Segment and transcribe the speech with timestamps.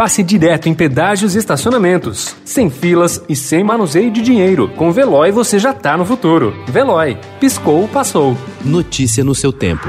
[0.00, 4.66] passe direto em pedágios e estacionamentos, sem filas e sem manuseio de dinheiro.
[4.74, 6.54] Com Veloy você já tá no futuro.
[6.66, 8.34] Veloy, piscou, passou.
[8.64, 9.86] Notícia no seu tempo.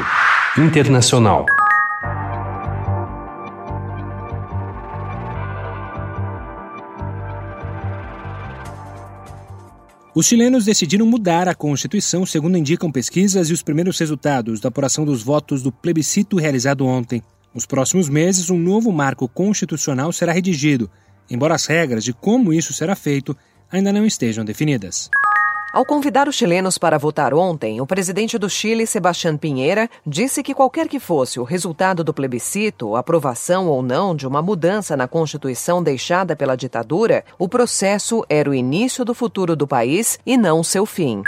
[0.58, 1.46] Internacional.
[10.14, 15.06] Os chilenos decidiram mudar a Constituição, segundo indicam pesquisas e os primeiros resultados da apuração
[15.06, 17.24] dos votos do plebiscito realizado ontem.
[17.54, 20.90] Nos próximos meses, um novo marco constitucional será redigido,
[21.30, 23.36] embora as regras de como isso será feito
[23.72, 25.10] ainda não estejam definidas.
[25.74, 30.54] Ao convidar os chilenos para votar ontem, o presidente do Chile, Sebastián Pinheira, disse que
[30.54, 35.82] qualquer que fosse o resultado do plebiscito, aprovação ou não de uma mudança na Constituição
[35.82, 40.86] deixada pela ditadura, o processo era o início do futuro do país e não seu
[40.86, 41.24] fim.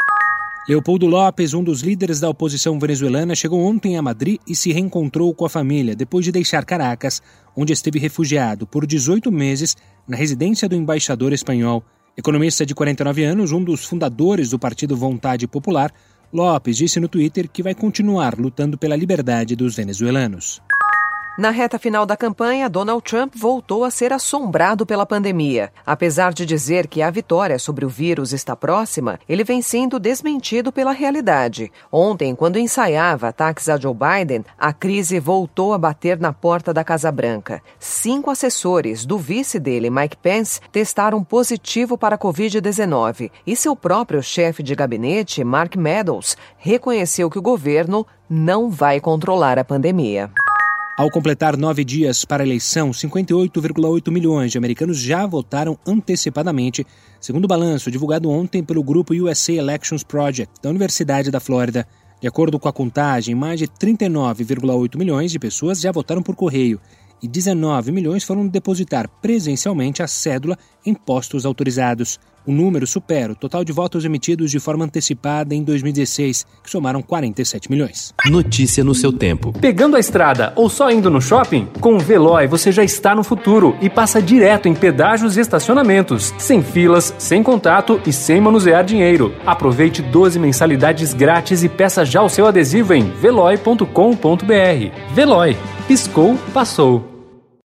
[0.66, 5.34] Leopoldo Lopes, um dos líderes da oposição venezuelana, chegou ontem a Madrid e se reencontrou
[5.34, 7.21] com a família depois de deixar Caracas,
[7.54, 9.76] onde esteve refugiado por 18 meses
[10.07, 11.84] na residência do embaixador espanhol.
[12.16, 15.91] Economista de 49 anos, um dos fundadores do Partido Vontade Popular,
[16.32, 20.62] Lopes disse no Twitter que vai continuar lutando pela liberdade dos venezuelanos.
[21.35, 25.73] Na reta final da campanha, Donald Trump voltou a ser assombrado pela pandemia.
[25.84, 30.71] Apesar de dizer que a vitória sobre o vírus está próxima, ele vem sendo desmentido
[30.71, 31.71] pela realidade.
[31.91, 36.84] Ontem, quando ensaiava ataques a Joe Biden, a crise voltou a bater na porta da
[36.84, 37.63] Casa Branca.
[37.79, 44.21] Cinco assessores do vice dele, Mike Pence, testaram positivo para a Covid-19 e seu próprio
[44.21, 50.29] chefe de gabinete, Mark Meadows, reconheceu que o governo não vai controlar a pandemia.
[50.96, 56.86] Ao completar nove dias para a eleição, 58,8 milhões de americanos já votaram antecipadamente,
[57.20, 61.88] segundo o balanço divulgado ontem pelo grupo USA Elections Project da Universidade da Flórida.
[62.21, 66.80] De acordo com a contagem, mais de 39,8 milhões de pessoas já votaram por correio
[67.24, 72.19] e 19 milhões foram depositar presencialmente a cédula em postos autorizados.
[72.46, 77.02] O número supera o total de votos emitidos de forma antecipada em 2016, que somaram
[77.02, 78.14] 47 milhões.
[78.25, 79.53] Notícia no seu tempo.
[79.53, 81.70] Pegando a estrada ou só indo no shopping?
[81.80, 86.34] Com o Veloy você já está no futuro e passa direto em pedágios e estacionamentos,
[86.38, 89.34] sem filas, sem contato e sem manusear dinheiro.
[89.46, 93.86] Aproveite 12 mensalidades grátis e peça já o seu adesivo em veloy.com.br.
[95.14, 95.56] Veloy.
[95.88, 97.12] Piscou, passou.